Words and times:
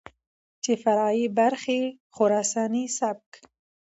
چې 0.63 0.71
فرعي 0.83 1.25
برخې 1.37 1.79
خراساني 2.15 2.85
سبک، 2.97 3.27